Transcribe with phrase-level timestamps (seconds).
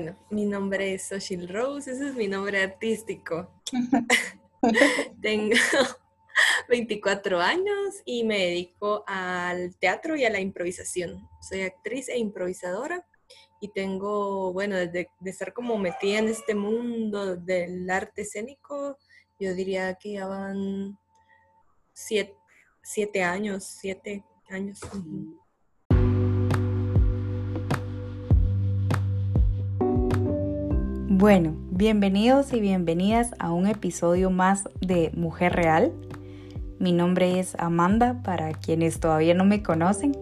[0.00, 3.50] bueno, mi nombre es Soshil Rose, ese es mi nombre artístico.
[5.20, 5.56] Tengo
[6.68, 11.28] 24 años y me dedico al teatro y a la improvisación.
[11.40, 13.04] Soy actriz e improvisadora
[13.60, 18.96] y tengo, bueno, desde de estar como metida en este mundo del arte escénico,
[19.40, 20.96] yo diría que ya van
[21.92, 22.36] siete,
[22.84, 24.78] siete años, siete años.
[31.18, 35.92] Bueno, bienvenidos y bienvenidas a un episodio más de Mujer Real.
[36.78, 40.16] Mi nombre es Amanda, para quienes todavía no me conocen.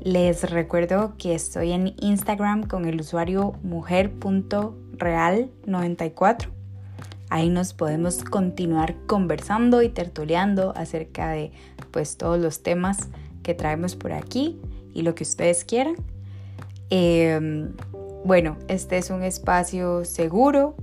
[0.00, 6.50] Les recuerdo que estoy en Instagram con el usuario mujer.real94.
[7.28, 11.50] Ahí nos podemos continuar conversando y tertuleando acerca de
[11.90, 13.08] pues todos los temas
[13.42, 14.60] que traemos por aquí
[14.94, 15.96] y lo que ustedes quieran.
[16.90, 17.72] Em,
[18.26, 20.74] bueno, este es un espacio seguro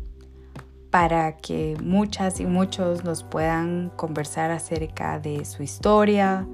[0.91, 6.47] para que muchas y muchos nos puedan conversar acerca de su historia,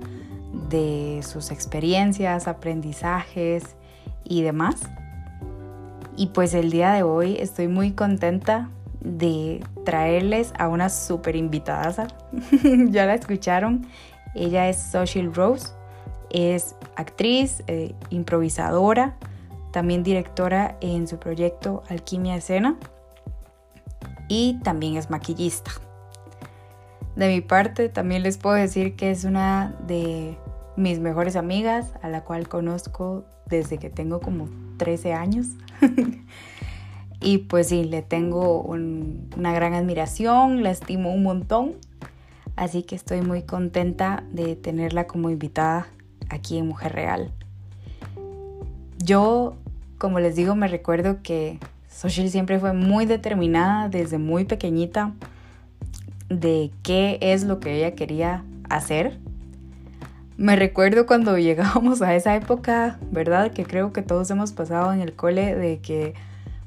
[0.70, 3.76] de sus experiencias, aprendizajes
[4.24, 4.82] y demás.
[6.18, 12.08] Y pues el día de hoy estoy muy contenta de traerles a una super invitada.
[12.90, 13.86] ya la escucharon.
[14.34, 15.68] Ella es Social Rose.
[16.32, 19.18] Es actriz, eh, improvisadora,
[19.72, 22.78] también directora en su proyecto Alquimia Escena
[24.28, 25.72] y también es maquillista.
[27.16, 30.38] De mi parte, también les puedo decir que es una de
[30.78, 35.48] mis mejores amigas, a la cual conozco desde que tengo como 13 años.
[37.20, 41.76] y pues sí, le tengo una gran admiración, la estimo un montón.
[42.56, 45.88] Así que estoy muy contenta de tenerla como invitada
[46.30, 47.34] aquí en Mujer Real.
[49.04, 49.56] Yo,
[49.98, 55.14] como les digo, me recuerdo que Social siempre fue muy determinada desde muy pequeñita
[56.30, 59.18] de qué es lo que ella quería hacer.
[60.38, 63.52] Me recuerdo cuando llegábamos a esa época, ¿verdad?
[63.52, 66.14] Que creo que todos hemos pasado en el cole de que,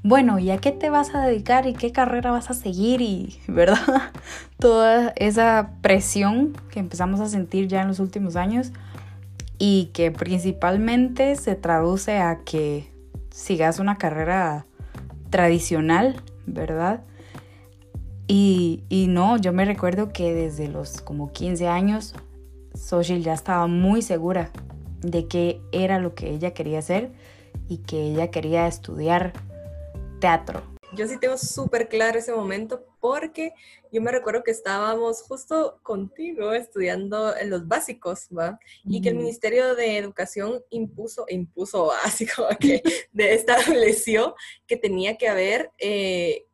[0.02, 3.00] bueno, ¿y a qué te vas a dedicar y qué carrera vas a seguir?
[3.00, 4.10] Y, ¿verdad?
[4.58, 8.72] Toda esa presión que empezamos a sentir ya en los últimos años
[9.64, 12.92] y que principalmente se traduce a que
[13.30, 14.66] sigas una carrera
[15.30, 17.04] tradicional, ¿verdad?
[18.26, 22.12] Y, no, yo me recuerdo que desde los como 15 años,
[22.74, 24.50] Social ya estaba muy segura
[25.00, 27.12] de qué era lo que ella quería hacer
[27.68, 29.32] y que ella quería estudiar
[30.18, 33.52] teatro yo sí tengo súper claro ese momento porque
[33.90, 38.60] yo me recuerdo que estábamos justo contigo estudiando en los básicos, ¿va?
[38.84, 42.80] Y que el Ministerio de Educación impuso, impuso así como que
[43.16, 44.36] estableció
[44.68, 46.46] que tenía que haber eh,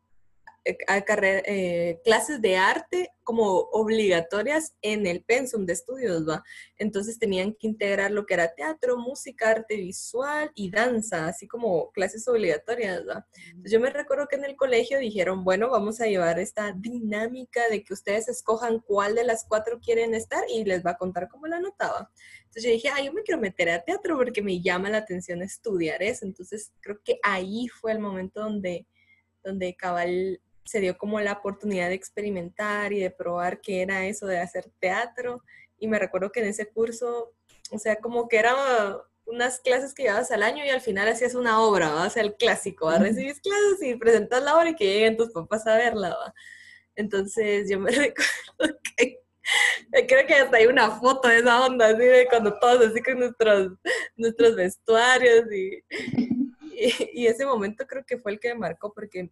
[0.68, 6.42] eh, eh, clases de arte como obligatorias en el pensum de estudios, ¿va?
[6.76, 11.90] Entonces tenían que integrar lo que era teatro, música, arte visual y danza, así como
[11.92, 13.26] clases obligatorias, ¿va?
[13.48, 17.68] Entonces yo me recuerdo que en el colegio dijeron, bueno, vamos a llevar esta dinámica
[17.70, 21.28] de que ustedes escojan cuál de las cuatro quieren estar y les va a contar
[21.28, 22.10] cómo la notaba.
[22.40, 25.42] Entonces yo dije, ah, yo me quiero meter a teatro porque me llama la atención
[25.42, 26.24] estudiar eso.
[26.24, 28.86] Entonces creo que ahí fue el momento donde,
[29.44, 34.26] donde cabal se dio como la oportunidad de experimentar y de probar qué era eso
[34.26, 35.42] de hacer teatro.
[35.78, 37.32] Y me recuerdo que en ese curso,
[37.70, 38.54] o sea, como que eran
[39.24, 42.06] unas clases que llevabas al año y al final hacías una obra, ¿va?
[42.06, 42.98] o sea, el clásico, ¿va?
[42.98, 46.10] recibís clases y presentas la obra y que lleguen tus papás a verla.
[46.10, 46.34] ¿va?
[46.96, 49.20] Entonces yo me recuerdo que
[50.06, 53.20] creo que hasta hay una foto de esa onda, así de cuando todos así con
[53.20, 53.72] nuestros,
[54.16, 55.82] nuestros vestuarios y,
[56.74, 59.30] y, y, ese momento creo que fue el que me marcó porque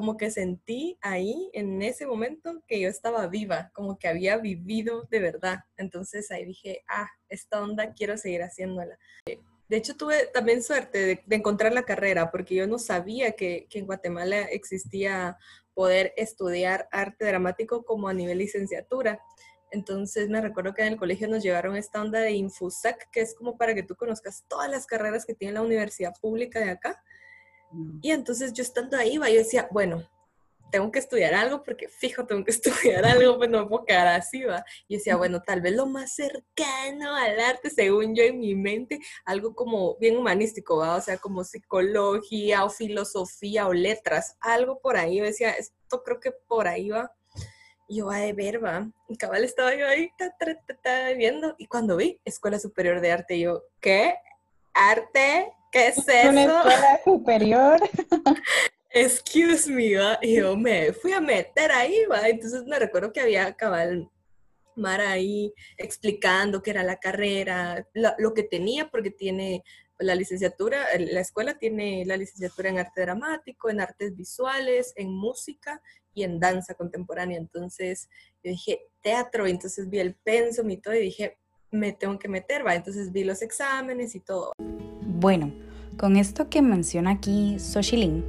[0.00, 5.06] como que sentí ahí, en ese momento, que yo estaba viva, como que había vivido
[5.10, 5.58] de verdad.
[5.76, 8.98] Entonces ahí dije, ah, esta onda quiero seguir haciéndola.
[9.26, 13.80] De hecho, tuve también suerte de, encontrar la carrera, porque yo no sabía que, que,
[13.80, 15.36] en Guatemala existía
[15.74, 19.20] poder estudiar arte dramático como a nivel licenciatura.
[19.70, 23.34] Entonces me recuerdo que en el colegio nos llevaron esta onda de Infusac, que es
[23.34, 27.04] como para que tú conozcas todas las carreras que tiene la universidad pública de acá.
[28.02, 30.06] Y entonces yo estando ahí, yo decía, bueno,
[30.70, 32.50] tengo que estudiar algo porque fijo, tengo que
[32.96, 34.64] estudiar algo, pues no me puedo quedar así, va.
[34.88, 39.00] Y decía, bueno, tal vez lo más cercano al arte, según yo en mi mente,
[39.24, 44.96] algo como bien humanístico, va, o sea, como psicología o filosofía o letras, algo por
[44.96, 45.18] ahí.
[45.18, 47.12] Yo decía, esto creo que por ahí va.
[47.88, 48.88] Yo, va de ver, va.
[49.08, 51.56] Y cabal estaba yo ahí, ta, viendo.
[51.58, 54.14] Y cuando vi Escuela Superior de Arte, yo, ¿qué?
[54.74, 56.28] Arte, ¿qué es eso?
[56.28, 57.80] Una escuela superior.
[58.90, 60.18] Excuse me, ¿va?
[60.20, 62.28] y yo me fui a meter ahí, ¿va?
[62.28, 64.10] entonces me recuerdo que había cabal
[64.74, 69.62] Mara ahí explicando qué era la carrera, lo, que tenía, porque tiene
[69.98, 75.82] la licenciatura, la escuela tiene la licenciatura en arte dramático, en artes visuales, en música
[76.14, 77.38] y en danza contemporánea.
[77.38, 78.08] Entonces
[78.42, 81.38] yo dije, teatro, y entonces vi el pensum y todo y dije,
[81.70, 82.74] me tengo que meter, va.
[82.74, 84.52] Entonces vi los exámenes y todo.
[84.58, 85.52] Bueno,
[85.96, 88.24] con esto que menciona aquí Xochilin,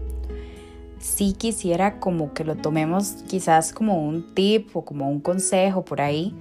[0.99, 6.01] sí quisiera como que lo tomemos quizás como un tip o como un consejo por
[6.01, 6.35] ahí,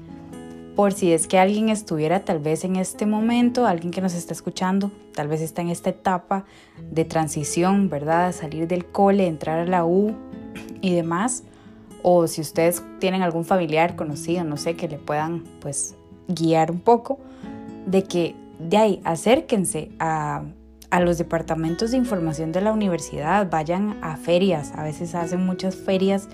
[0.77, 4.33] por si es que alguien estuviera tal vez en este momento, alguien que nos está
[4.33, 6.45] escuchando, tal vez está en esta etapa
[6.91, 8.33] de transición, ¿verdad?
[8.33, 10.15] Salir del cole, entrar a la U
[10.81, 11.45] y demás,
[12.03, 15.97] o si ustedes tienen algún familiar conocido, no sé, que le puedan pues
[16.35, 17.19] guiar un poco,
[17.87, 20.45] de que de ahí acérquense a,
[20.91, 25.77] a los departamentos de información de la universidad, vayan a ferias, a veces hacen muchas
[25.77, 26.29] ferias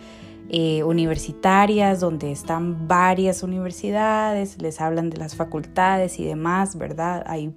[0.49, 7.25] eh, universitarias donde están varias universidades, les hablan de las facultades y demás, ¿verdad?
[7.27, 7.53] Hay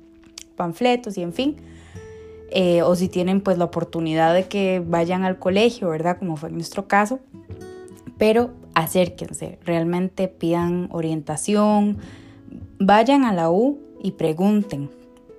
[0.55, 1.57] panfletos y en fin.
[2.51, 6.17] Eh, o si tienen pues la oportunidad de que vayan al colegio, ¿verdad?
[6.17, 7.19] Como fue nuestro caso.
[8.17, 11.99] Pero acérquense, realmente pidan orientación,
[12.79, 14.89] vayan a la U y pregunten,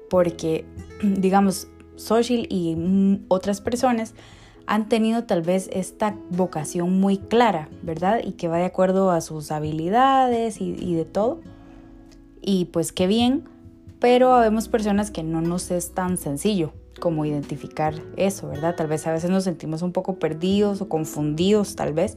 [0.08, 0.64] porque
[1.02, 4.14] digamos, Social y mm, otras personas
[4.66, 8.20] han tenido tal vez esta vocación muy clara, ¿verdad?
[8.24, 11.40] Y que va de acuerdo a sus habilidades y, de todo.
[12.40, 13.44] Y pues qué bien,
[13.98, 18.76] pero habemos personas que no nos es tan sencillo como identificar eso, ¿verdad?
[18.76, 22.16] Tal vez a veces nos sentimos un poco perdidos o confundidos, tal vez,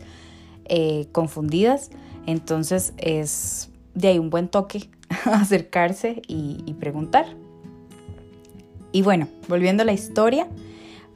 [0.66, 1.90] eh, confundidas.
[2.28, 4.90] Entonces es de ahí un buen toque
[5.32, 7.26] acercarse y preguntar.
[8.92, 10.48] Y bueno, volviendo a la historia,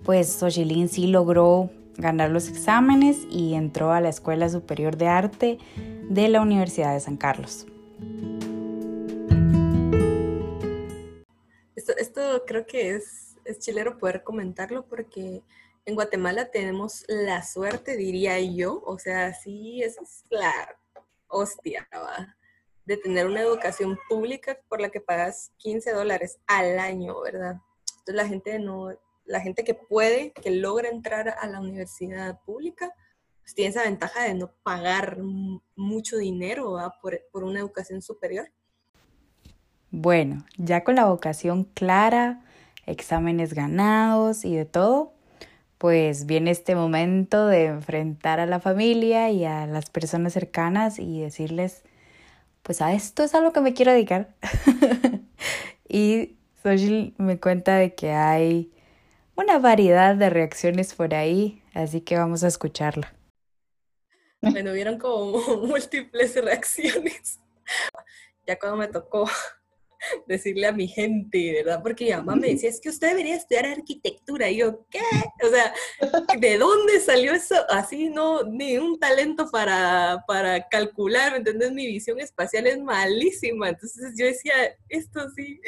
[0.04, 5.57] pues Xochilín sí logró ganar los exámenes y entró a la Escuela Superior de Arte
[6.09, 7.68] de la Universidad de San Carlos.
[11.75, 15.44] Esto, creo que es, chilero poder comentarlo porque
[15.86, 19.98] en Guatemala tenemos la suerte, diría yo, o sea, sí, es
[20.30, 20.51] la
[21.27, 21.88] hostia,
[22.87, 27.57] de tener una educación pública por la que pagas 15 dólares al año, ¿verdad?
[27.99, 28.91] Entonces la gente no,
[29.25, 32.93] la gente que puede, que logra entrar a la universidad pública,
[33.41, 35.17] pues tiene esa ventaja de no pagar
[35.75, 38.49] mucho dinero por, por una educación superior.
[39.91, 42.45] Bueno, ya con la vocación clara,
[42.85, 45.11] exámenes ganados y de todo,
[45.77, 51.19] pues viene este momento de enfrentar a la familia y a las personas cercanas y
[51.19, 51.83] decirles,
[52.67, 54.35] pues a esto es a lo que me quiero dedicar.
[55.87, 58.73] y Social me cuenta de que hay
[59.37, 63.13] una variedad de reacciones por ahí, así que vamos a escucharla.
[64.41, 67.39] Bueno, vieron como múltiples reacciones.
[68.45, 69.29] Ya cuando me tocó
[70.27, 71.81] decirle a mi gente, ¿verdad?
[71.81, 74.49] Porque mi mamá me decía, es que usted debería estudiar arquitectura.
[74.49, 75.01] Y yo, ¿qué?
[75.44, 75.73] O sea,
[76.39, 77.55] ¿de dónde salió eso?
[77.69, 81.71] Así no, ni un talento para, para calcular, ¿me entiendes?
[81.71, 83.69] Mi visión espacial es malísima.
[83.69, 84.54] Entonces yo decía,
[84.89, 85.59] esto sí,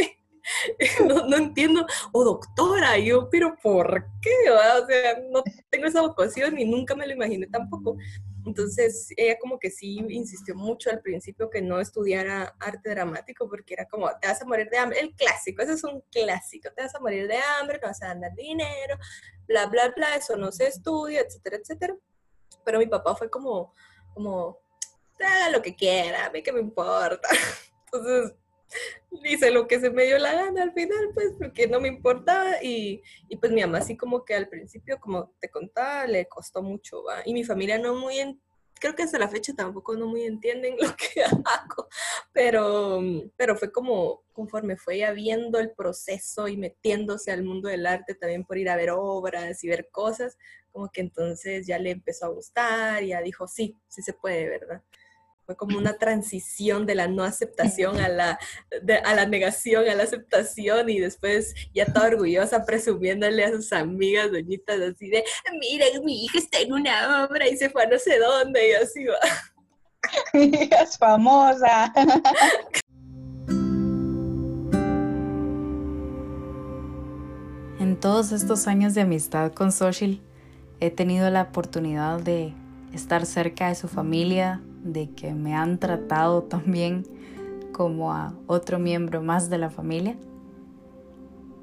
[1.07, 4.51] no, no, entiendo, o doctora, yo, pero ¿por qué?
[4.51, 7.97] O sea, no tengo esa vocación y nunca me lo imaginé tampoco.
[8.45, 13.73] Entonces, ella como que sí insistió mucho al principio que no estudiara arte dramático porque
[13.73, 16.83] era como, te vas a morir de hambre, el clásico, ese es un clásico, te
[16.83, 18.97] vas a morir de hambre, no vas a ganar dinero,
[19.47, 21.95] bla, bla, bla, eso no se estudia, etcétera, etcétera.
[22.63, 23.73] Pero mi papá fue como,
[24.13, 24.59] como,
[25.19, 27.27] haga lo que quiera, a mí que me importa.
[27.85, 28.35] Entonces,
[29.23, 32.61] hice lo que se me dio la gana al final, pues, porque no me importaba.
[32.63, 36.61] Y, y, pues mi mamá así como que al principio, como te contaba, le costó
[36.61, 37.21] mucho, ¿va?
[37.25, 38.19] Y mi familia no muy,
[38.79, 41.87] creo que hasta la fecha tampoco no muy entienden lo que hago,
[42.33, 43.01] pero,
[43.35, 48.15] pero fue como conforme fue ya viendo el proceso y metiéndose al mundo del arte
[48.15, 50.37] también por ir a ver obras y ver cosas,
[50.71, 54.81] como que entonces ya le empezó a gustar, ya dijo, sí, sí se puede, ¿verdad?
[55.49, 58.39] Fue como una transición de la no aceptación a la,
[59.03, 64.31] a la negación, a la aceptación y después ya toda orgullosa presumiéndole a sus amigas
[64.31, 65.23] doñitas así de,
[65.59, 68.73] miren, mi hija está en una obra y se fue a no sé dónde y
[68.73, 69.17] así va.
[70.35, 71.91] Mi hija es famosa.
[77.79, 80.21] En todos estos años de amistad con Social,
[80.79, 82.53] he tenido la oportunidad de
[82.93, 87.05] estar cerca de su familia, de que me han tratado también
[87.71, 90.15] como a otro miembro más de la familia.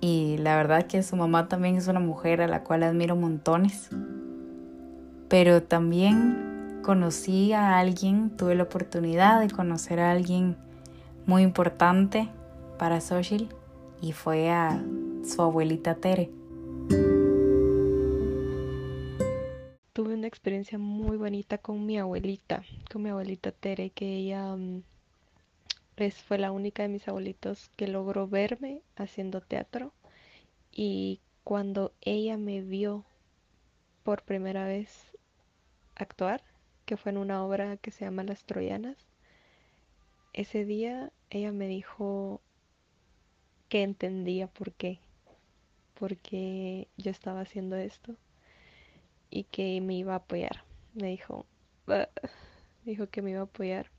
[0.00, 3.88] Y la verdad que su mamá también es una mujer a la cual admiro montones.
[5.28, 10.56] Pero también conocí a alguien, tuve la oportunidad de conocer a alguien
[11.26, 12.28] muy importante
[12.78, 13.48] para Social
[14.00, 14.80] y fue a
[15.24, 16.30] su abuelita Tere.
[19.96, 22.62] Tuve una experiencia muy bonita con mi abuelita,
[22.92, 24.82] con mi abuelita Tere, que ella mm,
[26.26, 29.94] fue la única de mis abuelitos que logró verme haciendo teatro.
[30.70, 33.06] Y cuando ella me vio
[34.02, 35.16] por primera vez
[35.94, 36.44] actuar,
[36.84, 38.98] que fue en una obra que se llama Las Troyanas,
[40.34, 42.42] ese día ella me dijo
[43.70, 45.00] que entendía por qué,
[45.98, 48.14] porque yo estaba haciendo esto
[49.36, 50.64] y que me iba a apoyar.
[50.94, 51.44] Me dijo,
[52.86, 53.90] dijo que me iba a apoyar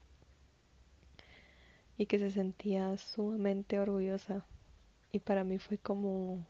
[1.95, 4.43] y que se sentía sumamente orgullosa.
[5.11, 6.43] Y para mí fue como...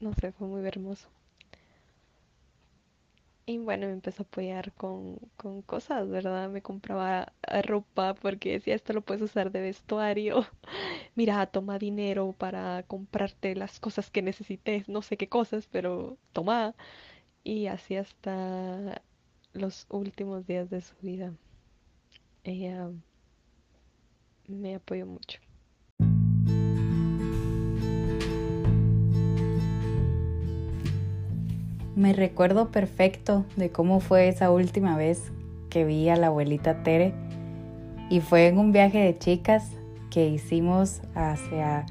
[0.00, 1.08] No sé, fue muy hermoso.
[3.46, 6.48] Y bueno, me empezó a apoyar con, con cosas, ¿verdad?
[6.48, 7.32] Me compraba
[7.62, 10.46] ropa porque decía, esto lo puedes usar de vestuario.
[11.14, 16.74] Mira, toma dinero para comprarte las cosas que necesites, no sé qué cosas, pero toma.
[17.44, 19.02] Y así hasta
[19.54, 21.34] los últimos días de su vida.
[22.44, 22.90] Ella
[24.48, 25.40] me apoyó mucho.
[31.96, 35.30] Me recuerdo perfecto de cómo fue esa última vez
[35.70, 37.14] que vi a la abuelita Tere
[38.10, 39.70] y fue en un viaje de chicas
[40.10, 41.86] que hicimos hacia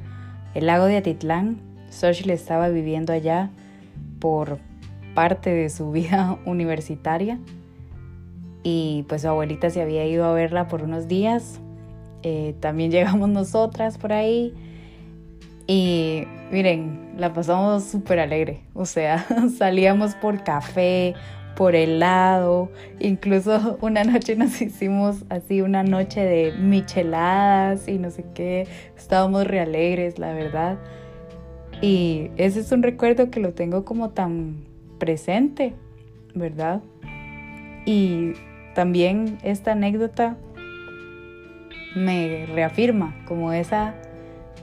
[0.56, 1.58] el lago de Atitlán.
[1.90, 3.50] Xochitl estaba viviendo allá
[4.20, 4.58] por
[5.16, 7.40] parte de su vida universitaria
[8.62, 11.62] y pues su abuelita se había ido a verla por unos días.
[12.24, 14.54] Eh, también llegamos nosotras por ahí
[15.66, 18.62] y miren, la pasamos súper alegre.
[18.74, 19.26] O sea,
[19.58, 21.14] salíamos por café,
[21.56, 28.26] por helado, incluso una noche nos hicimos así una noche de micheladas y no sé
[28.34, 28.68] qué.
[28.98, 30.78] Estábamos re alegres, la verdad.
[31.82, 34.64] Y ese es un recuerdo que lo tengo como tan
[35.00, 35.74] presente,
[36.34, 36.82] ¿verdad?
[37.86, 38.34] Y
[38.74, 40.38] también esta anécdota
[41.96, 43.96] me reafirma como esa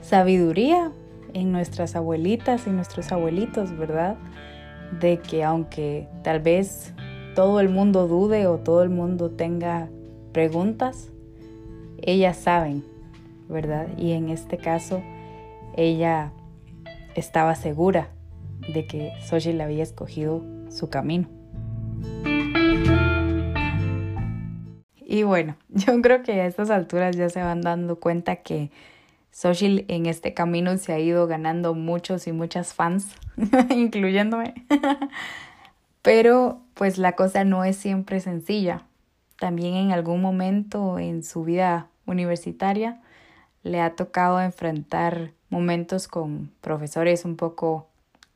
[0.01, 0.91] sabiduría
[1.33, 4.17] en nuestras abuelitas y nuestros abuelitos, ¿verdad?
[4.99, 6.93] De que aunque tal vez
[7.35, 9.89] todo el mundo dude o todo el mundo tenga
[10.31, 11.11] preguntas,
[12.01, 12.83] ellas saben,
[13.47, 13.87] ¿verdad?
[13.97, 15.01] Y en este caso,
[15.75, 16.31] ella
[17.15, 18.09] estaba segura
[18.73, 19.13] de que
[19.53, 21.27] le había escogido su camino.
[25.11, 28.71] Y bueno, yo creo que a estas alturas ya se van dando cuenta que
[29.31, 33.15] Social en este camino se ha ido ganando muchos y muchas fans,
[33.69, 34.53] incluyéndome.
[36.01, 38.85] Pero pues la cosa no es siempre sencilla.
[39.39, 43.01] También en algún momento en su vida universitaria
[43.63, 47.87] le ha tocado enfrentar momentos con profesores un poco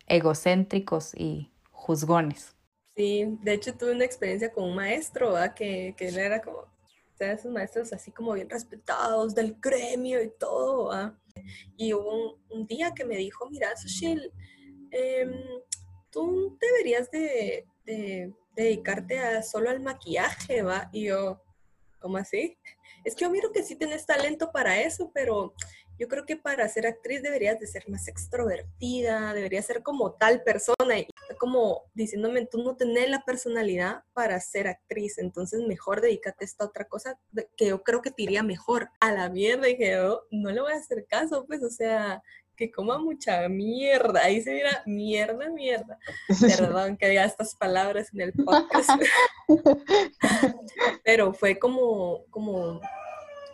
[0.08, 2.56] egocéntricos y juzgones.
[2.96, 6.66] Sí, de hecho tuve una experiencia con un maestro que, que era como
[7.20, 10.92] esos maestros así como bien respetados del gremio y todo.
[11.78, 14.32] Y hubo un, día que me dijo, mira, Sushil,
[14.92, 15.34] em,
[16.10, 17.66] tú deberías de,
[18.56, 20.90] dedicarte solo al maquillaje, ¿va?
[20.92, 21.42] Y yo,
[22.00, 22.58] ¿cómo así?
[23.04, 25.54] Es que yo miro que sí tienes talento para eso, pero
[25.98, 30.44] yo creo que para ser actriz deberías de ser más extrovertida, deberías ser como tal
[30.44, 31.00] persona.
[31.00, 31.08] Y
[31.40, 36.66] como diciéndome, tú no tenés la personalidad para ser actriz, entonces mejor dedícate a esta
[36.66, 37.20] otra cosa
[37.58, 38.90] que yo creo que te iría mejor.
[39.00, 42.22] A la mierda, dije yo, no le voy a hacer caso, pues, o sea,
[42.56, 44.22] que coma mucha mierda.
[44.24, 46.00] Ahí se mira mierda, mierda.
[46.58, 48.90] Perdón que diga estas palabras en el podcast.
[51.04, 52.82] Pero fue como, como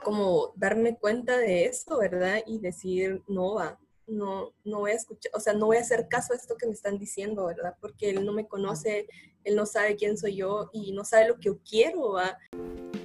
[0.03, 2.41] como darme cuenta de eso, ¿verdad?
[2.45, 6.07] Y decir, no va, no, no voy a escuchar, o sea, no voy a hacer
[6.09, 7.75] caso a esto que me están diciendo, ¿verdad?
[7.79, 9.07] Porque él no me conoce,
[9.43, 12.37] él no sabe quién soy yo y no sabe lo que yo quiero, ¿va?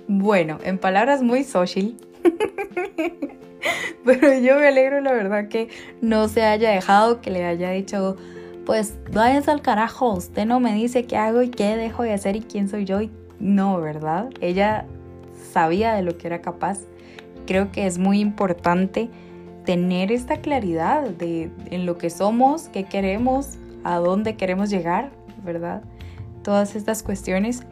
[0.08, 1.96] Bueno, en palabras muy social,
[4.04, 5.68] pero yo me alegro, la verdad, que
[6.00, 8.16] no se haya dejado, que le haya dicho,
[8.64, 12.36] pues váyanse al carajo, usted no me dice qué hago y qué dejo de hacer
[12.36, 14.30] y quién soy yo y no, ¿verdad?
[14.40, 14.86] Ella
[15.56, 16.80] sabía de lo que era capaz.
[17.46, 19.08] Creo que es muy importante
[19.64, 25.82] tener esta claridad de en lo que somos, qué queremos, a dónde queremos llegar, ¿verdad?
[26.42, 27.62] Todas estas cuestiones.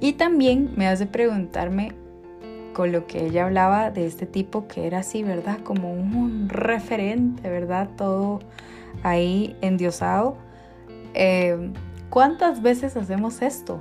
[0.00, 1.92] Y también me hace preguntarme
[2.72, 5.60] con lo que ella hablaba de este tipo que era así, ¿verdad?
[5.62, 7.88] Como un referente, ¿verdad?
[7.96, 8.40] Todo
[9.04, 10.36] ahí endiosado.
[11.14, 11.70] Eh,
[12.10, 13.80] ¿Cuántas veces hacemos esto?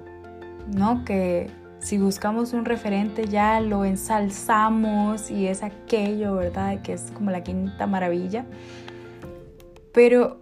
[0.68, 1.04] ¿No?
[1.06, 1.50] Que
[1.82, 6.82] si buscamos un referente ya lo ensalzamos y es aquello, ¿verdad?
[6.84, 8.46] Que es como la quinta maravilla.
[9.92, 10.42] Pero,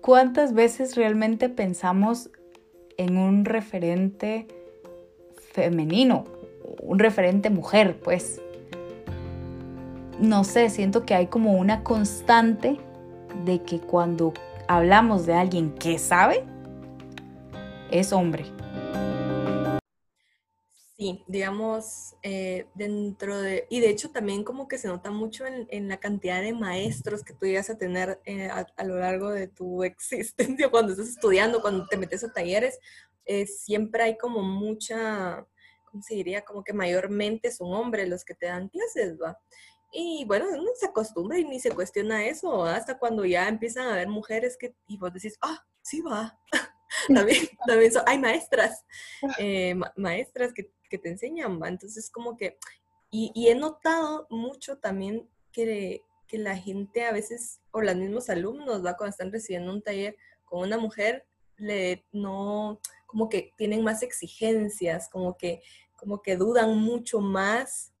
[0.00, 2.30] ¿cuántas veces realmente pensamos
[2.96, 4.46] en un referente
[5.52, 6.24] femenino?
[6.82, 8.40] Un referente mujer, pues.
[10.20, 12.78] No sé, siento que hay como una constante
[13.44, 14.32] de que cuando
[14.68, 16.44] hablamos de alguien que sabe,
[17.90, 18.44] es hombre.
[20.98, 25.88] Sí, digamos, eh, dentro de, y de hecho también como que se nota mucho en,
[25.88, 29.84] la cantidad de maestros que tú llegas a tener eh, a, lo largo de tu
[29.84, 32.80] existencia, cuando estás estudiando, cuando te metes a talleres,
[33.26, 35.46] eh, siempre hay como mucha,
[35.84, 36.44] ¿cómo se diría?
[36.44, 39.38] Como que mayormente son hombres los que te dan clases, ¿va?
[39.92, 43.92] Y bueno, uno se acostumbra y ni se cuestiona eso, hasta cuando ya empiezan a
[43.92, 46.40] haber mujeres que, y vos decís, ah, sí va.
[47.14, 48.84] también, también hay maestras,
[49.96, 51.68] maestras que que te enseñan, ¿va?
[51.68, 52.58] Entonces, como que,
[53.10, 58.84] y, he notado mucho también que, que la gente a veces, o los mismos alumnos,
[58.84, 58.96] ¿va?
[58.96, 61.24] Cuando están recibiendo un taller con una mujer,
[61.56, 65.62] le, no, como que tienen más exigencias, como que,
[65.96, 67.92] como que dudan mucho más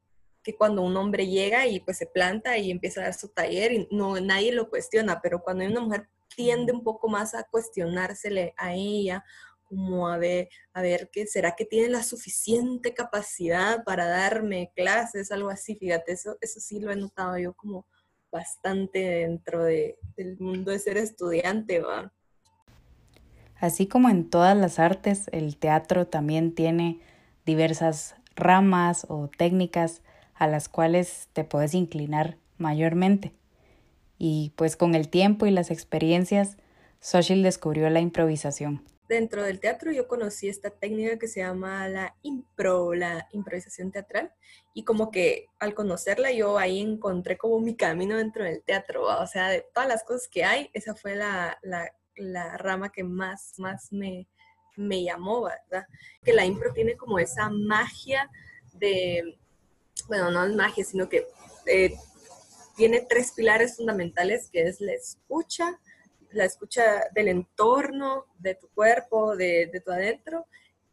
[0.42, 3.72] que cuando un hombre llega y pues se planta y empieza a dar su taller
[3.72, 7.44] y no, nadie lo cuestiona, pero cuando hay una mujer tiende un poco más a
[7.44, 9.24] cuestionársele a ella
[9.68, 15.30] como a ver, a ver que será que tiene la suficiente capacidad para darme clases,
[15.30, 17.86] algo así, fíjate, eso, eso sí lo he notado yo como
[18.32, 22.12] bastante dentro de, del mundo de ser estudiante, va.
[23.56, 27.00] Así como en todas las artes, el teatro también tiene
[27.44, 30.02] diversas ramas o técnicas
[30.34, 33.32] a las cuales te puedes inclinar mayormente.
[34.16, 36.56] Y pues con el tiempo y las experiencias,
[37.00, 42.14] Social descubrió la improvisación dentro del teatro yo conocí esta técnica que se llama la
[42.22, 44.32] impro, la improvisación teatral,
[44.74, 49.26] y como que al conocerla yo ahí encontré como mi camino dentro del teatro, o
[49.26, 51.90] sea, de todas las cosas que hay, esa fue la, la,
[52.58, 54.28] rama que más, más me,
[54.76, 55.86] me llamó, ¿verdad?
[56.22, 58.30] Que la impro tiene como esa magia
[58.74, 59.38] de,
[60.06, 61.26] bueno, no es magia, sino que
[61.66, 61.94] eh,
[62.76, 65.80] tiene tres pilares fundamentales, que es la escucha,
[66.32, 70.46] la escucha del entorno, de tu cuerpo, de, de tu adentro,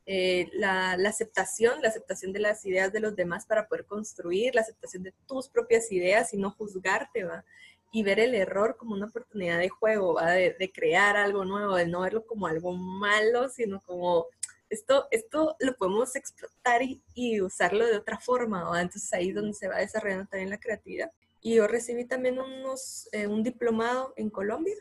[0.08, 4.62] eh, la, aceptación, la aceptación de las ideas de los demás para poder construir, la
[4.62, 7.44] aceptación de tus propias ideas y no juzgarte, ¿va?
[7.92, 10.32] Y ver el error como una oportunidad de juego, ¿va?
[10.32, 14.28] De, crear algo nuevo, de no verlo como algo malo, sino como
[14.70, 18.82] esto, esto lo podemos explotar y, usarlo de otra forma, ¿va?
[18.82, 21.12] Entonces ahí es donde se va desarrollando también la creatividad.
[21.42, 24.76] Y yo recibí también unos, eh, un diplomado en Colombia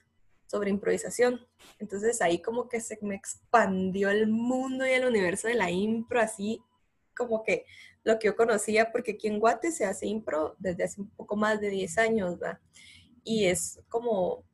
[0.55, 1.45] sobre improvisación.
[1.81, 6.21] Entonces ahí como que se me expandió el mundo y el universo de la impro,
[6.21, 6.63] así
[7.17, 7.67] como que
[8.05, 11.35] lo que yo conocía, porque aquí en Guate se hace impro desde hace un poco
[11.35, 12.61] más de 10 años, ¿va?
[13.25, 14.45] Y es como,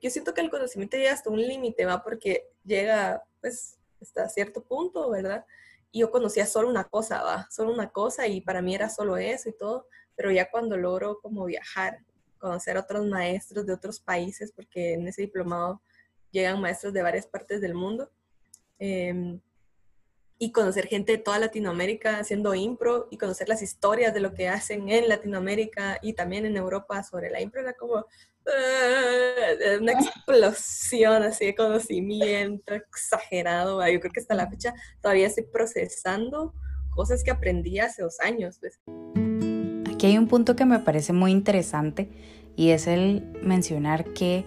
[0.00, 2.04] yo siento que el conocimiento llega hasta un límite, ¿va?
[2.04, 5.44] Porque llega, pues, hasta cierto punto, ¿verdad?
[5.90, 7.48] Y yo conocía solo una cosa, ¿va?
[7.50, 11.18] Solo una cosa y para mí era solo eso y todo, pero ya cuando logro
[11.20, 11.98] como viajar
[12.42, 15.80] conocer otros maestros de otros países, porque en ese diplomado
[16.32, 18.10] llegan maestros de varias partes del mundo.
[18.78, 19.40] Em,
[20.38, 24.48] y conocer gente de toda Latinoamérica haciendo impro y conocer las historias de lo que
[24.48, 31.22] hacen en Latinoamérica y también en Europa sobre la impro era como uh, una explosión
[31.22, 33.86] así de conocimiento exagerado.
[33.86, 36.52] Yo creo que hasta la fecha todavía estoy procesando
[36.90, 38.58] cosas que aprendí hace dos años.
[38.58, 38.80] Pues.
[39.94, 42.10] Aquí hay un punto que me parece muy interesante
[42.56, 44.44] y es el mencionar que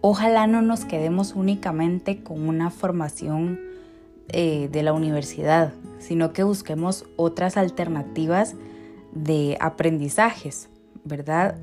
[0.00, 3.60] ojalá no nos quedemos únicamente con una formación
[4.28, 8.54] eh, de la universidad, sino que busquemos otras alternativas
[9.12, 10.68] de aprendizajes,
[11.04, 11.56] ¿verdad?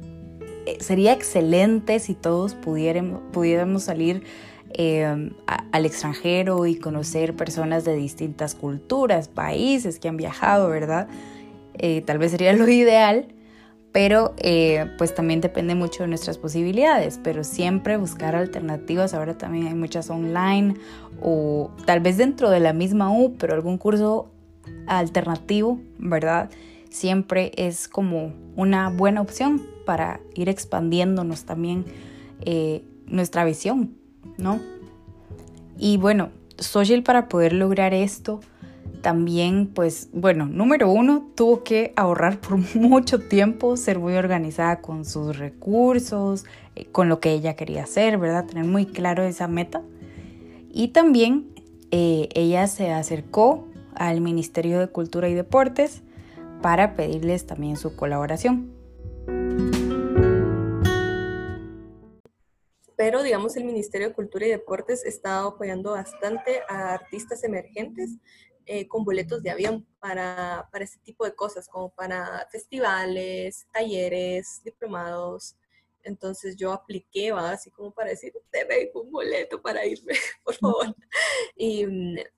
[0.66, 4.24] Eh, sería excelente si todos pudiéramos, salir
[4.72, 5.32] eh,
[5.72, 11.08] al extranjero y conocer personas de distintas culturas, países que han viajado, ¿verdad?
[11.78, 13.28] Eh, tal vez sería lo ideal,
[13.96, 19.68] pero eh, pues también depende mucho de nuestras posibilidades, pero siempre buscar alternativas, ahora también
[19.68, 20.76] hay muchas online
[21.22, 24.30] o tal vez dentro de la misma U, pero algún curso
[24.86, 26.50] alternativo, ¿verdad?
[26.90, 31.86] Siempre es como una buena opción para ir expandiéndonos también
[32.42, 33.96] eh, nuestra visión,
[34.38, 34.60] ¿no?
[35.78, 38.42] Y bueno, Social para poder lograr esto,
[39.06, 45.06] también, pues, bueno, número uno, tuvo que ahorrar por mucho tiempo, ser muy organizada con
[45.06, 46.44] sus recursos,
[46.76, 48.48] eh, con lo que ella quería hacer, ¿verdad?
[48.48, 49.84] Tener muy claro esa meta.
[50.72, 51.54] Y también
[51.92, 56.02] eh, ella se acercó al Ministerio de Cultura y Deportes
[56.64, 58.72] para pedirles también su colaboración.
[62.98, 68.18] Pero, digamos, el Ministerio de Cultura y Deportes está apoyando bastante a artistas emergentes
[68.66, 74.62] eh, con boletos de avión para, para este tipo de cosas, como para festivales, talleres,
[74.64, 75.56] diplomados.
[76.04, 77.52] Entonces yo apliqué, ¿va?
[77.52, 80.96] así como para decir, debe un boleto para irme, por favor.
[81.56, 81.86] Y,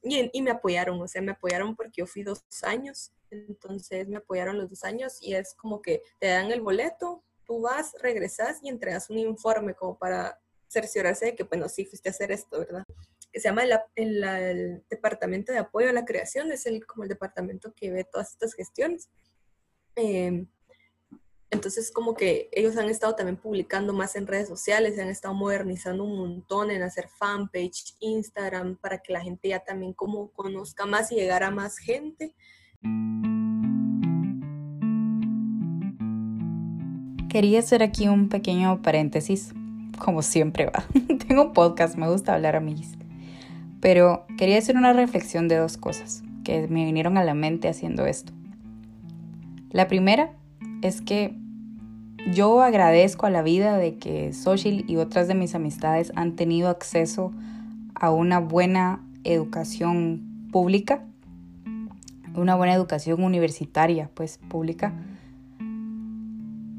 [0.04, 4.18] y, y, me apoyaron, o sea, me apoyaron porque yo fui dos años, entonces me
[4.18, 8.60] apoyaron los dos años y es como que te dan el boleto, tú vas, regresas
[8.62, 12.60] y entregas un informe como para cerciorarse de que, bueno, sí fuiste a hacer esto,
[12.60, 12.84] ¿verdad?
[13.32, 13.64] Que se llama
[13.96, 18.32] el, Departamento de Apoyo a la Creación, es el, como el departamento que ve todas
[18.32, 19.10] estas gestiones.
[19.96, 20.48] Em,
[21.50, 25.34] entonces, como que ellos han estado también publicando más en redes sociales, se han estado
[25.34, 30.86] modernizando un montón en hacer fanpage, Instagram, para que la gente ya también como conozca
[30.86, 32.36] más y llegar a más gente.
[37.30, 39.54] Quería hacer aquí un pequeño paréntesis
[39.98, 40.86] como siempre va.
[41.28, 42.76] Tengo un podcast, me gusta hablar a mí.
[43.80, 48.06] Pero quería hacer una reflexión de dos cosas que me vinieron a la mente haciendo
[48.06, 48.34] esto.
[49.72, 50.32] La primera
[50.82, 51.36] es que
[52.32, 56.70] yo agradezco a la vida de que Social y otras de mis amistades han tenido
[56.70, 57.32] acceso
[57.96, 61.04] a una buena educación pública,
[62.36, 64.94] una buena educación universitaria, pues pública,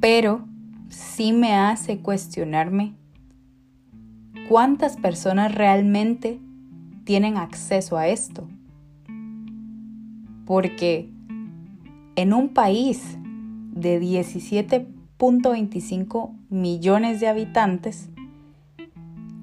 [0.00, 0.46] pero
[0.88, 2.94] sí me hace cuestionarme
[4.48, 6.40] ¿Cuántas personas realmente
[7.08, 8.46] tienen acceso a esto?
[10.44, 11.08] Porque
[12.16, 13.16] en un país
[13.72, 18.10] de 17.25 millones de habitantes,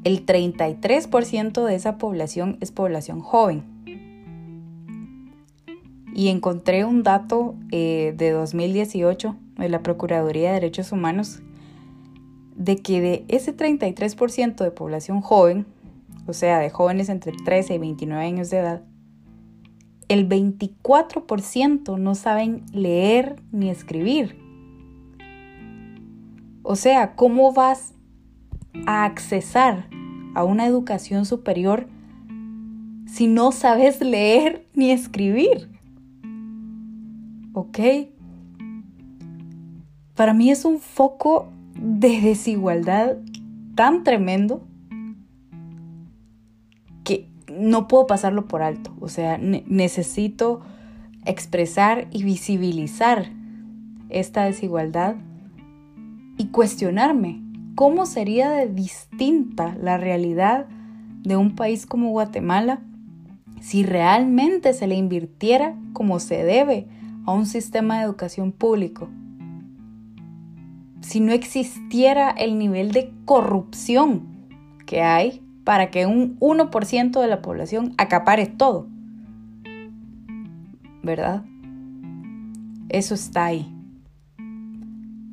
[0.03, 3.63] el 33% de esa población es población joven.
[6.13, 11.41] Y encontré un dato eh, de 2018 de la Procuraduría de Derechos Humanos
[12.55, 15.65] de que de ese 33% de población joven,
[16.27, 18.83] o sea, de jóvenes entre 13 y 29 años de edad,
[20.07, 24.37] el 24% no saben leer ni escribir.
[26.63, 27.93] O sea, ¿cómo vas
[28.87, 29.87] a accesar
[30.33, 31.87] a una educación superior
[33.07, 35.69] si no sabes leer ni escribir?
[37.53, 37.79] ¿Ok?
[40.15, 43.17] Para mí es un foco de desigualdad
[43.75, 44.65] tan tremendo
[47.51, 48.93] no puedo pasarlo por alto.
[48.99, 50.61] O sea, necesito
[51.25, 53.31] expresar y visibilizar
[54.09, 55.15] esta desigualdad
[56.37, 57.41] y cuestionarme
[57.75, 60.67] cómo sería de distinta la realidad
[61.23, 62.81] de un país como Guatemala
[63.61, 66.87] si realmente se le invirtiera como se debe
[67.25, 69.09] a un sistema de educación público
[71.01, 74.27] si no existiera el nivel de corrupción
[74.85, 78.87] que hay para que un 1% de la población acapare todo.
[81.03, 81.43] ¿Verdad?
[82.87, 83.69] Eso está ahí.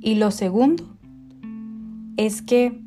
[0.01, 0.85] Y lo segundo
[2.17, 2.81] es que,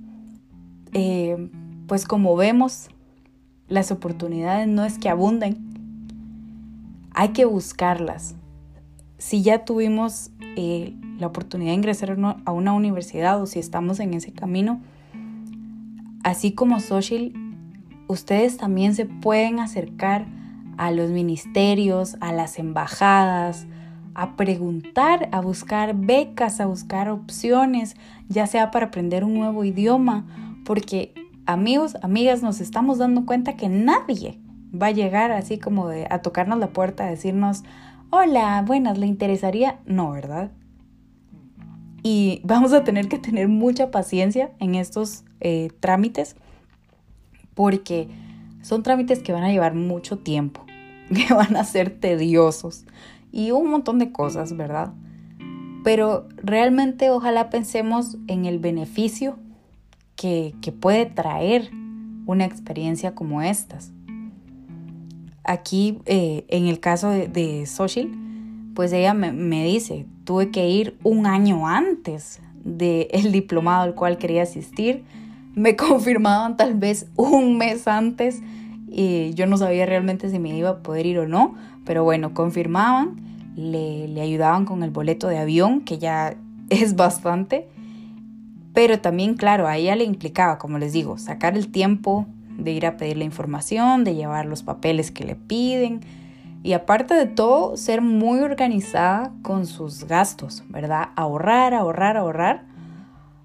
[0.93, 1.49] eh,
[1.87, 2.89] pues como vemos,
[3.67, 5.57] las oportunidades no es que abunden,
[7.13, 8.35] hay que buscarlas.
[9.17, 14.13] Si ya tuvimos eh, la oportunidad de ingresar a una universidad o si estamos en
[14.15, 14.81] ese camino,
[16.25, 17.33] así como social,
[18.07, 20.25] ustedes también se pueden acercar
[20.75, 23.67] a los ministerios, a las embajadas,
[24.15, 27.95] a preguntar, a buscar becas, a buscar opciones,
[28.27, 30.25] ya sea para aprender un nuevo idioma,
[30.65, 31.13] porque
[31.45, 34.39] amigos, amigas, nos estamos dando cuenta que nadie
[34.73, 37.63] va a llegar así como de a tocarnos la puerta, a decirnos,
[38.09, 39.79] hola, buenas, ¿le interesaría?
[39.85, 40.49] No, ¿verdad?
[42.07, 46.35] y vamos a tener que tener mucha paciencia en estos eh, trámites
[47.53, 48.07] porque
[48.61, 50.65] son trámites que van a llevar mucho tiempo,
[51.13, 52.85] que van a ser tediosos
[53.31, 54.93] y un montón de cosas, ¿verdad?
[55.83, 59.37] Pero realmente ojalá pensemos en el beneficio
[60.15, 61.69] que, puede traer
[62.25, 63.91] una experiencia como estas.
[65.43, 68.09] Aquí, eh, en el caso de, de Social,
[68.75, 74.43] pues ella me, dice, tuve que ir un año antes del diplomado al cual quería
[74.43, 75.03] asistir.
[75.55, 78.41] Me confirmaban tal vez un mes antes
[78.87, 82.33] y yo no sabía realmente si me iba a poder ir o no, pero bueno,
[82.33, 83.15] confirmaban,
[83.55, 86.35] le, le ayudaban con el boleto de avión, que ya
[86.69, 87.67] es bastante,
[88.73, 92.25] pero también, claro, a ella le implicaba, como les digo, sacar el tiempo
[92.57, 96.01] de ir a pedir la información, de llevar los papeles que le piden,
[96.63, 101.09] y aparte de todo, ser muy organizada con sus gastos, ¿verdad?
[101.15, 102.63] Ahorrar, ahorrar, ahorrar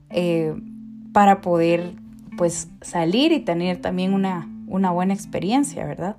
[0.09, 0.55] eh,
[1.13, 1.95] para poder
[2.37, 6.17] pues salir y tener también una, una buena experiencia, ¿verdad?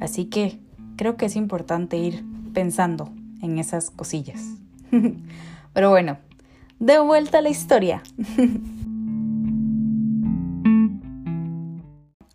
[0.00, 0.58] Así que
[0.96, 3.10] creo que es importante ir pensando
[3.42, 4.42] en esas cosillas.
[5.72, 6.18] Pero bueno,
[6.78, 8.02] de vuelta a la historia.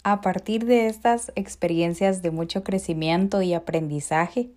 [0.06, 4.50] A partir de estas experiencias de mucho crecimiento y aprendizaje,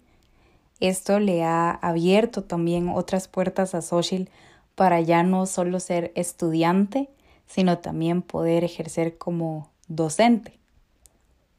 [0.81, 4.29] esto le ha abierto también otras puertas a Social
[4.75, 7.09] para ya no solo ser estudiante,
[7.47, 10.59] sino también poder ejercer como docente.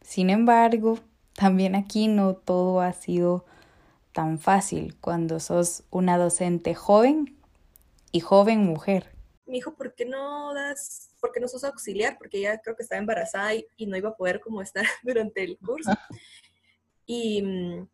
[0.02, 1.00] Sin embargo,
[1.34, 3.46] también aquí no todo ha sido
[4.12, 7.38] tan fácil cuando sos una docente joven
[8.12, 9.12] y joven mujer.
[9.46, 13.00] Mi hijo, ¿por qué no das porque no sos auxiliar, porque ella creo que estaba
[13.00, 15.92] embarazada y, no iba a poder como estar durante el curso.
[17.06, 17.88] Y mm,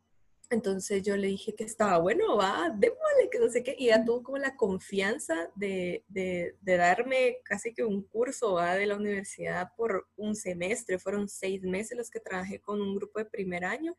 [0.50, 3.76] entonces yo le dije que estaba bueno, va, démosle, que no sé qué.
[3.78, 8.76] Y ella tuvo como la confianza de, de, de darme casi que un curso ¿va?
[8.76, 11.00] de la universidad por un semestre.
[11.00, 13.96] Fueron seis meses los que trabajé con un grupo de primer año.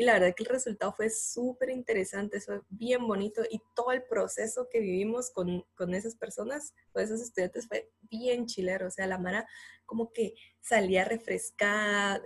[0.00, 4.02] Y la verdad que el resultado fue súper interesante, fue bien bonito y todo el
[4.04, 8.86] proceso que vivimos con, con, esas personas, con esos estudiantes fue bien chilero.
[8.86, 9.46] O sea, la Mara
[9.84, 10.32] como que
[10.62, 12.22] salía refrescada,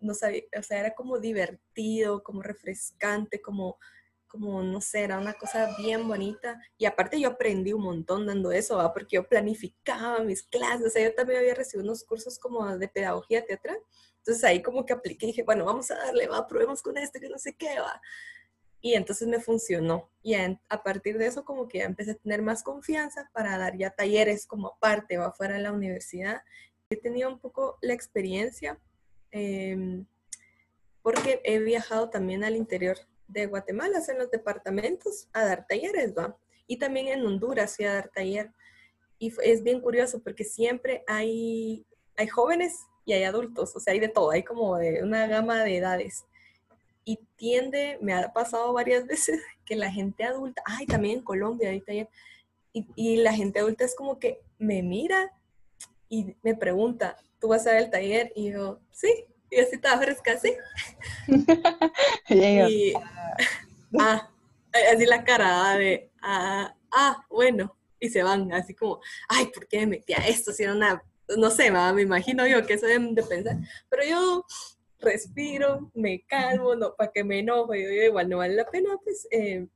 [0.00, 3.78] no sabía, o sea, era como divertido, como refrescante, como,
[4.32, 6.60] como, no sé, era una cosa bien bonita.
[6.76, 8.92] Y aparte yo aprendí un montón dando eso, ¿va?
[8.92, 12.88] porque yo planificaba mis clases, o sea, yo también había recibido unos cursos como de
[12.88, 13.78] pedagogía teatral
[14.22, 17.18] entonces ahí como que apliqué y dije, bueno, vamos a darle, va, probemos con este,
[17.18, 18.00] que no sé qué, va.
[18.80, 20.10] Y entonces me funcionó.
[20.22, 23.76] Y a, partir de eso como que ya empecé a tener más confianza para dar
[23.76, 26.42] ya talleres como aparte o afuera de la universidad.
[26.88, 28.78] He tenido un poco la experiencia
[29.32, 30.06] em,
[31.02, 36.36] porque he viajado también al interior de Guatemala, en los departamentos, a dar talleres, va.
[36.66, 38.50] Y también en Honduras fui a dar taller.
[39.18, 44.00] Y es bien curioso porque siempre hay, hay jóvenes y hay adultos, o sea, hay
[44.00, 46.24] de todo, hay como de una gama de edades.
[47.04, 51.68] Y tiende, me ha pasado varias veces que la gente adulta, ay, también en Colombia,
[51.68, 51.92] ahorita
[52.72, 55.32] y, y la gente adulta es como que me mira
[56.08, 58.32] y me pregunta, ¿tú vas a ver el taller?
[58.34, 60.54] Y yo, sí, y así estaba fresca, sí.
[62.28, 62.94] y,
[64.00, 64.30] ah,
[64.92, 69.80] así la cara de, ah, ah, bueno, y se van, así como, ay, ¿por qué
[69.80, 70.52] me metí a esto?
[70.52, 71.02] Si era una
[71.36, 73.56] no sé, me imagino yo que eso deben de pensar,
[73.88, 74.44] pero yo
[74.98, 79.26] respiro, me calmo, no, para que me enoje, yo, igual no vale la pena, pues,
[79.30, 79.66] eh,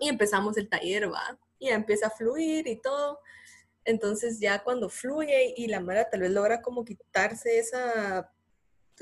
[0.00, 3.20] y empezamos el taller, va, y ya empieza a fluir y todo,
[3.84, 8.30] entonces ya cuando fluye y la Mara tal vez logra como quitarse esa,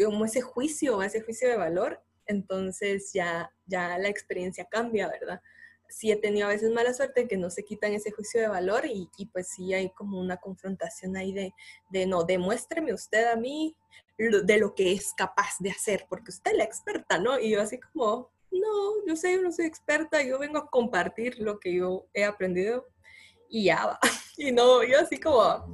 [0.05, 5.41] como ese juicio, ese juicio de valor, entonces ya, ya la experiencia cambia, ¿verdad?
[5.89, 8.87] sí he tenido a veces mala suerte que no se quitan ese juicio de valor
[8.87, 11.55] y, y pues sí hay como una confrontación ahí de,
[11.91, 13.75] de, no, demuéstreme usted a mí
[14.19, 17.39] de lo que es capaz de hacer, porque usted es la experta, ¿no?
[17.39, 21.39] Y yo así como, no, yo sé, yo no soy experta, yo vengo a compartir
[21.39, 22.87] lo que yo he aprendido
[23.49, 24.01] y ya va.
[24.41, 25.73] Y no, yo así como,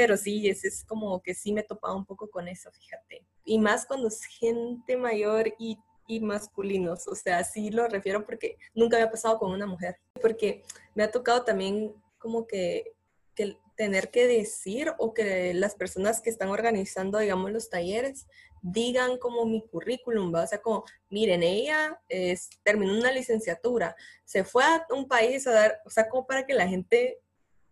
[0.00, 3.22] pero sí, es, es como que sí me he topado un poco con eso, fíjate.
[3.44, 7.06] Y más cuando es gente mayor y y masculinos.
[7.06, 9.96] O sea, sí lo refiero porque nunca me ha pasado con una mujer.
[10.22, 12.94] Porque me ha tocado también como que,
[13.34, 18.26] que tener que decir o que las personas que están organizando, digamos, los talleres,
[18.62, 20.44] digan como mi currículum, ¿va?
[20.44, 25.52] o sea, como, miren, ella es, terminó una licenciatura, se fue a un país a
[25.52, 27.20] dar, o sea, como para que la gente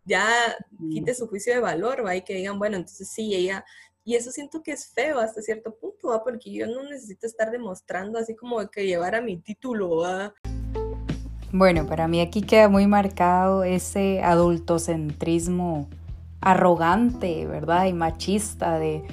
[0.08, 0.26] ya
[0.90, 2.16] quite su juicio de valor, ¿va?
[2.16, 3.64] Y que digan, bueno, entonces sí, ella
[4.08, 6.24] y eso siento que es feo hasta cierto punto, ¿va?
[6.24, 9.98] porque yo no necesito estar demostrando así como que llevar a mi título.
[9.98, 10.32] ¿va?
[11.52, 15.90] Bueno, para mí aquí queda muy marcado ese adultocentrismo
[16.40, 17.84] arrogante, ¿verdad?
[17.84, 19.04] Y machista de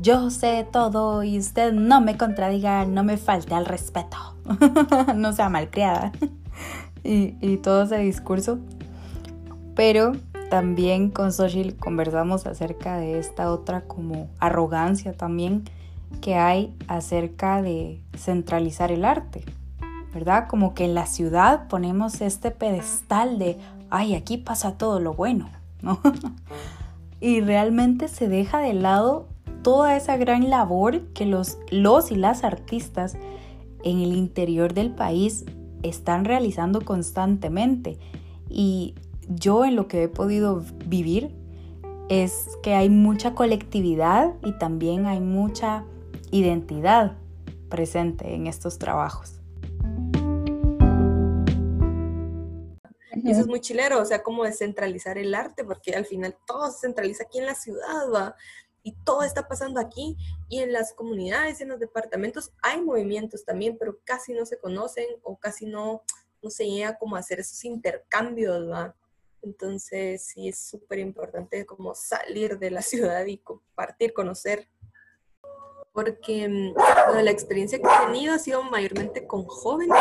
[0.00, 4.16] yo sé todo y usted no me contradiga, no me falte al respeto,
[5.16, 6.12] no sea malcriada.
[7.02, 8.60] y, y todo ese discurso.
[9.74, 10.12] Pero
[10.50, 15.64] también con Social conversamos acerca de esta otra como arrogancia también
[16.20, 19.44] que hay acerca de centralizar el arte,
[20.14, 20.46] ¿verdad?
[20.48, 23.58] Como que en la ciudad ponemos este pedestal de,
[23.90, 25.48] ay, aquí pasa todo lo bueno,
[25.82, 26.00] ¿no?
[27.20, 29.28] y realmente se deja de lado
[29.62, 33.16] toda esa gran labor que los, los y las artistas
[33.82, 35.44] en el interior del país
[35.82, 37.98] están realizando constantemente.
[38.48, 38.94] Y
[39.28, 41.34] yo en lo que he podido vivir
[42.08, 45.84] es que hay mucha colectividad y también hay mucha
[46.30, 47.16] identidad
[47.68, 49.40] presente en estos trabajos.
[53.26, 56.70] Y eso es muy chilero, o sea, como descentralizar el arte, porque al final todo
[56.70, 58.36] se centraliza aquí en la ciudad, ¿va?
[58.84, 60.16] Y todo está pasando aquí
[60.48, 65.06] y en las comunidades, en los departamentos, hay movimientos también, pero casi no se conocen
[65.24, 66.02] o casi no,
[66.40, 68.94] no se llega como a hacer esos intercambios, ¿va?
[69.46, 74.68] Entonces sí es súper importante como salir de la ciudad y compartir, conocer.
[75.92, 76.74] Porque mm,
[77.22, 79.96] la experiencia que he tenido ha sido mayormente con jóvenes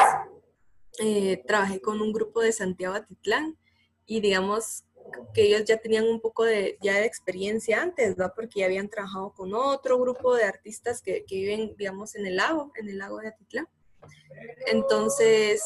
[1.00, 3.58] eh, trabajé con un grupo de Santiago Atitlán
[4.06, 4.86] y digamos
[5.34, 8.32] que ellos ya tenían un poco de, ya de experiencia antes, ¿no?
[8.36, 12.38] Porque ya habían trabajado con otro grupo de artistas que, que viven, digamos, en el
[12.38, 13.68] lago, en el lago de Atitlán.
[14.68, 15.62] Entonces,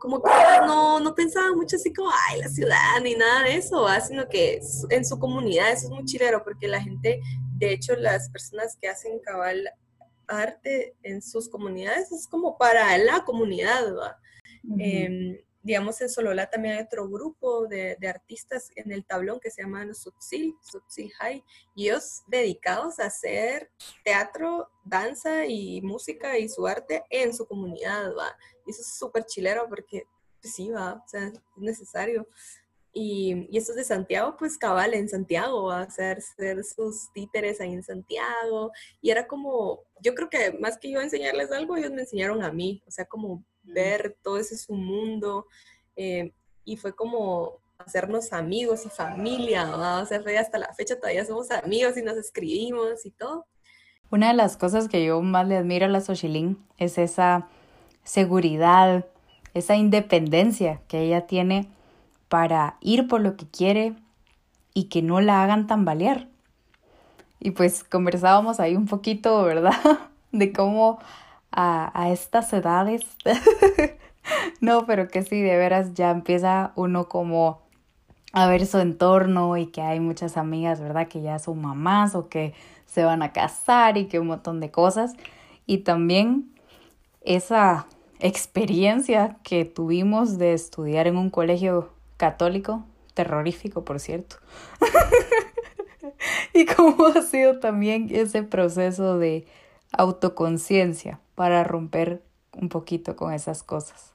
[0.00, 0.30] como que
[0.66, 4.60] no, no pensaba mucho así como, ay, la ciudad, ni nada de eso, sino que
[4.90, 7.20] en su comunidad, eso es muy chilero, porque la gente,
[7.56, 9.68] de hecho, las personas que hacen cabal
[10.26, 14.18] arte en sus comunidades es como para la comunidad, ¿va?
[15.64, 19.84] Digamos, en Solola también hay otro grupo de, artistas en el tablón que se llama
[19.86, 21.42] los Subsil, Subsil High,
[21.74, 23.70] y ellos dedicados a hacer
[24.04, 28.36] teatro, danza y música y su arte en su comunidad, ¿va?
[28.66, 30.06] Y eso es súper chilero porque,
[30.42, 32.28] pues sí, va, o sea, es necesario.
[32.92, 37.72] Y, y estos de Santiago, pues cabal en Santiago, a hacer, hacer, sus títeres ahí
[37.72, 38.70] en Santiago.
[39.00, 42.52] Y era como, yo creo que más que yo enseñarles algo, ellos me enseñaron a
[42.52, 45.46] mí, o sea, como ver todo ese su mundo.
[45.96, 46.32] Eh,
[46.64, 50.02] y fue como hacernos amigos y familia, ¿no?
[50.02, 53.46] o sea, hasta la fecha todavía somos amigos y nos escribimos y todo.
[54.10, 57.48] Una de las cosas que yo más le admiro a la Xochilín es esa
[58.04, 59.06] seguridad,
[59.54, 61.68] esa independencia que ella tiene
[62.28, 63.94] para ir por lo que quiere
[64.72, 66.28] y que no la hagan tambalear.
[67.40, 69.72] Y pues conversábamos ahí un poquito, ¿verdad?
[70.32, 70.98] De cómo
[71.56, 73.02] a, estas edades,
[74.60, 77.62] no, pero que sí, de veras ya empieza uno como
[78.32, 81.06] a ver su entorno y que hay muchas amigas, ¿verdad?
[81.06, 82.54] Que ya son mamás o que
[82.86, 85.12] se van a casar y que un montón de cosas.
[85.66, 86.52] Y también
[87.20, 87.86] esa
[88.18, 94.36] experiencia que tuvimos de estudiar en un colegio católico, terrorífico por cierto.
[96.52, 99.46] y cómo ha sido también ese proceso de
[99.98, 104.14] autoconciencia para romper un poquito con esas cosas.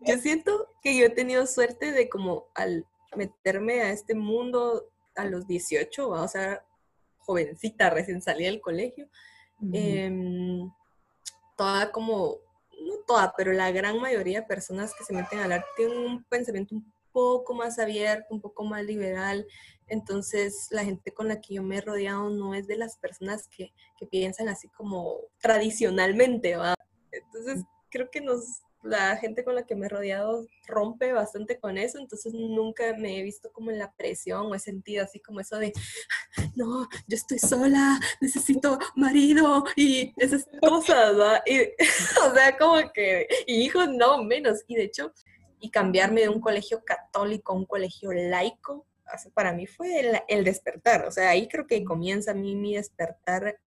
[0.00, 5.24] Yo siento que yo he tenido suerte de como al meterme a este mundo a
[5.24, 6.64] los 18, o sea,
[7.18, 9.08] jovencita, recién salí del colegio,
[9.72, 10.70] em,
[11.56, 12.36] toda como,
[12.80, 16.24] no toda, pero la gran mayoría de personas que se meten al arte tienen un
[16.24, 19.46] pensamiento un poco más abierto, un poco más liberal,
[19.88, 23.48] entonces, la gente con la que yo me he rodeado no es de las personas
[23.48, 23.72] que,
[24.10, 26.74] piensan así como tradicionalmente, ¿va?
[27.10, 31.78] Entonces, creo que nos, la gente con la que me he rodeado rompe bastante con
[31.78, 35.40] eso, entonces nunca me he visto como en la presión o he sentido así como
[35.40, 35.72] eso de,
[36.54, 41.16] no, yo estoy sola, necesito marido y esas cosas.
[41.44, 41.60] Y,
[42.24, 45.12] o sea, como que, y hijos no menos, y de hecho,
[45.60, 48.86] y cambiarme de un colegio católico a un colegio laico,
[49.34, 53.58] para mí fue el, despertar, o sea, ahí creo que comienza a mí mi despertar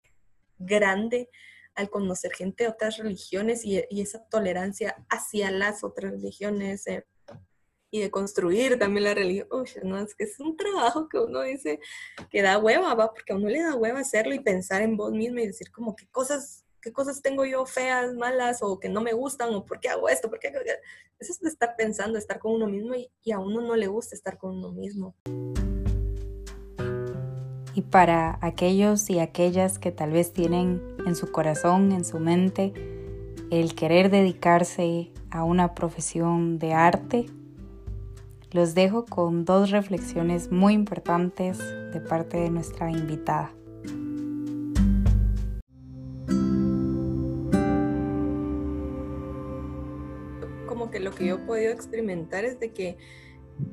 [0.59, 1.29] grande
[1.75, 7.05] al conocer gente de otras religiones y, esa tolerancia hacia las otras religiones eh,
[7.89, 9.47] y de construir también la religión.
[9.51, 11.79] Uy, no, es que es un trabajo que uno dice
[12.29, 15.11] que da hueva, va, porque a uno le da hueva hacerlo y pensar en vos
[15.11, 19.01] mismo y decir como qué cosas qué cosas tengo yo feas, malas o que no
[19.01, 20.49] me gustan o por qué hago esto, por qué
[21.19, 23.87] Eso es de estar pensando, estar con uno mismo y, y a uno no le
[23.87, 25.15] gusta estar con uno mismo.
[27.73, 32.73] Y para aquellos y aquellas que tal vez tienen en su corazón, en su mente,
[33.49, 37.27] el querer dedicarse a una profesión de arte,
[38.51, 43.53] los dejo con dos reflexiones muy importantes de parte de nuestra invitada.
[51.01, 52.97] Lo que yo he podido experimentar es de que,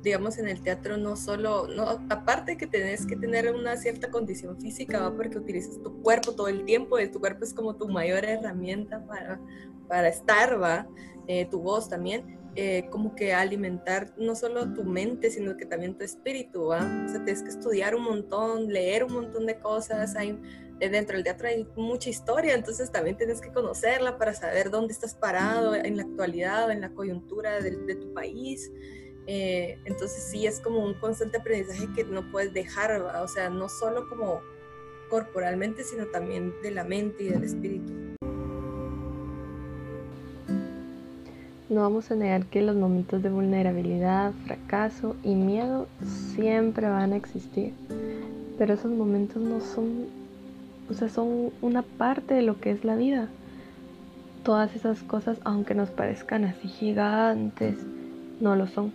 [0.02, 4.60] digamos, en el teatro no solo, no, aparte que tenés que tener una cierta condición
[4.60, 5.14] física, ¿va?
[5.14, 9.04] porque utilizas tu cuerpo todo el tiempo, y tu cuerpo es como tu mayor herramienta
[9.06, 9.40] para,
[9.88, 10.86] para estar, ¿va?
[11.26, 15.96] Eh, tu voz también, eh, como que alimentar no solo tu mente, sino que también
[15.96, 16.78] tu espíritu, ¿va?
[17.04, 20.38] O sea, tienes que estudiar un montón, leer un montón de cosas, hay, eh,
[20.78, 25.14] dentro del teatro hay mucha historia, entonces también tienes que conocerla para saber dónde estás
[25.14, 28.70] parado en la actualidad, en la coyuntura de, de tu país.
[29.30, 33.20] Eh, entonces sí es como un constante aprendizaje que no puedes dejar, ¿va?
[33.22, 34.40] o sea, no solo como
[35.10, 37.92] corporalmente, sino también de la mente y del espíritu.
[41.68, 45.86] No vamos a negar que los momentos de vulnerabilidad, fracaso y miedo
[46.34, 47.74] siempre van a existir,
[48.56, 50.06] pero esos momentos no son,
[50.90, 53.28] o sea, son una parte de lo que es la vida.
[54.44, 57.76] Todas esas cosas, aunque nos parezcan así gigantes,
[58.40, 58.92] no lo son.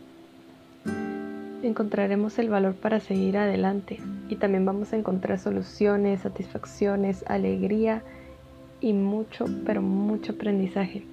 [1.61, 8.03] Encontraremos el valor para seguir adelante y también vamos a encontrar soluciones, satisfacciones, alegría
[8.81, 11.05] y mucho, pero mucho aprendizaje.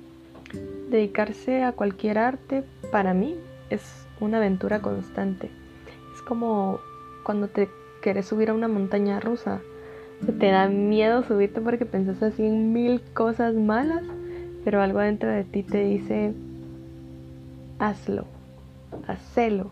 [0.90, 3.36] Dedicarse a cualquier arte para mí
[3.70, 5.50] es una aventura constante.
[6.14, 6.80] Es como
[7.22, 7.68] cuando te
[8.02, 9.60] quieres subir a una montaña rusa.
[10.26, 14.02] Te da miedo subirte porque pensás así en mil cosas malas,
[14.64, 16.32] pero algo dentro de ti te dice,
[17.78, 18.26] hazlo,
[19.06, 19.70] hacelo.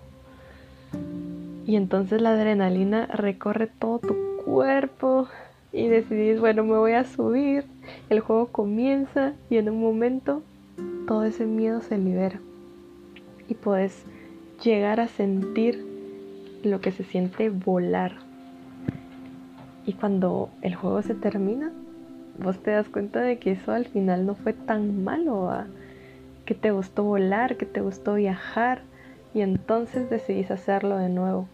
[1.66, 5.28] Y entonces la adrenalina recorre todo tu cuerpo
[5.72, 7.64] y decidís, bueno, me voy a subir.
[8.08, 10.42] El juego comienza y en un momento
[11.06, 12.40] todo ese miedo se libera
[13.48, 14.04] y puedes
[14.62, 15.84] llegar a sentir
[16.62, 18.27] lo que se siente volar.
[19.88, 21.72] Y cuando el juego se termina,
[22.38, 25.50] vos te das cuenta de que eso al final no fue tan malo,
[26.44, 28.82] que te gustó volar, que te gustó viajar
[29.32, 31.48] y entonces decidís hacerlo de nuevo.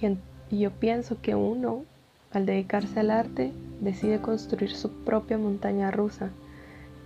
[0.00, 0.06] Y,
[0.54, 1.82] y yo pienso que uno,
[2.30, 6.30] al dedicarse al arte, decide construir su propia montaña rusa.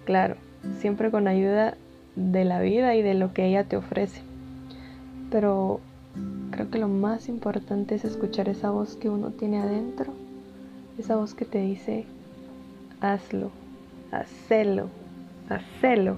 [0.04, 0.36] Claro,
[0.80, 1.78] siempre con ayuda
[2.14, 4.20] de la vida y de lo que ella te ofrece.
[5.30, 5.80] Pero
[6.50, 10.12] Creo que lo más importante es escuchar esa voz que uno tiene adentro,
[10.98, 12.06] esa voz que te dice,
[13.00, 13.50] hazlo,
[14.12, 14.88] hacelo,
[15.48, 16.16] hacelo.